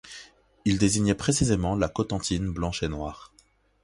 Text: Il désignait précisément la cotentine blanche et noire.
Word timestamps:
Il 0.65 0.79
désignait 0.79 1.13
précisément 1.13 1.75
la 1.75 1.87
cotentine 1.87 2.51
blanche 2.51 2.81
et 2.81 2.87
noire. 2.87 3.31